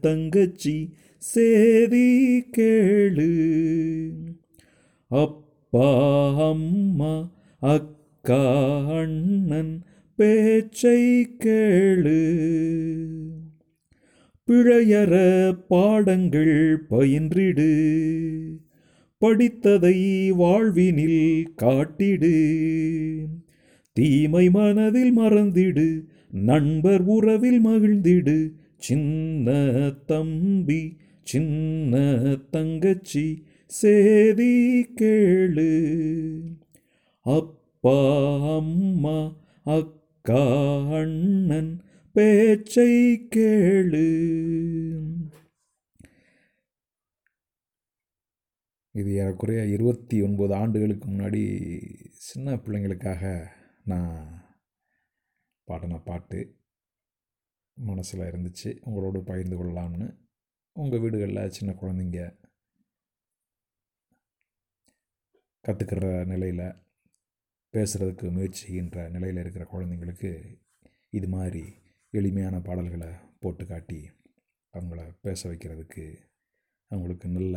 தங்கச்சி 0.00 0.94
சேதி 1.18 2.40
கேளு. 2.56 3.30
அப்பா 5.06 6.50
அம்மா 6.50 7.32
அக்கா 7.58 8.84
அண்ணன் 8.98 9.82
பேச்சை 10.16 11.26
கேளு. 11.44 12.20
பிழையற 14.48 15.52
பாடங்கள் 15.68 16.86
பயின்றிடு. 16.90 17.94
படித்ததை 19.20 20.28
வாழ்வினில் 20.28 21.46
காட்டிடு. 21.54 22.34
தீமை 23.92 24.50
மனதில் 24.50 25.18
மறந்திடு 25.18 26.02
நண்பர் 26.30 27.02
உறவில் 27.02 27.66
மகிழ்ந்திடு. 27.66 28.50
சின்ன 28.78 29.52
தம்பி 30.06 30.96
சின்ன 31.22 32.12
தங்கச்சி 32.50 33.42
சேதி 33.66 34.86
கேளு. 35.00 35.70
அப்பா 37.20 38.00
அம்மா 38.56 39.36
அக்கா 39.64 40.44
அண்ணன் 40.90 41.80
பேச்சை 42.12 43.26
கேளு. 43.36 44.08
இது 48.98 49.10
ஏறக்குறைய 49.12 49.62
இருபத்தி 49.66 50.16
ஒன்பது 50.20 50.52
ஆண்டுகளுக்கு 50.54 51.06
முன்னாடி 51.08 51.40
சின்ன 52.26 52.54
பிள்ளைங்களுக்காக 52.54 53.22
நான் 53.84 54.12
பாடின 55.68 55.98
பாட்டு 55.98 56.38
மனசில் 57.76 58.28
இருந்துச்சு. 58.30 58.70
உங்களோடு 58.80 59.20
பகிர்ந்து 59.22 59.56
கொள்ளலாம்னு. 59.56 60.06
உங்கள் 60.76 61.00
வீடுகளில் 61.00 61.54
சின்ன 61.56 61.70
குழந்தைங்க 61.72 62.20
கற்றுக்கிற 65.64 66.06
நிலையில் 66.24 66.66
பேசுகிறதுக்கு 67.74 68.30
முயற்சி 68.30 68.62
செய்கின்ற 68.66 69.08
நிலையில் 69.08 69.40
இருக்கிற 69.40 69.64
குழந்தைங்களுக்கு 69.72 70.30
இது 71.10 71.28
மாதிரி 71.28 71.64
எளிமையான 72.12 72.60
பாடல்களை 72.60 73.10
போட்டு 73.40 73.66
காட்டி 73.66 74.00
அவங்கள 74.74 75.00
பேச 75.20 75.40
வைக்கிறதுக்கு 75.48 76.06
அவங்களுக்கு 76.90 77.28
நல்ல 77.28 77.56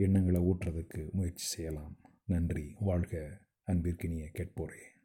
எண்ணங்களை 0.00 0.40
ஊற்றுறதுக்கு 0.40 1.10
முயற்சி 1.10 1.46
செய்யலாம். 1.46 1.96
நன்றி. 2.24 2.74
வாழ்க 2.80 3.40
அன்பிற்கினிய 3.66 4.28
கேட்போரே. 4.32 4.99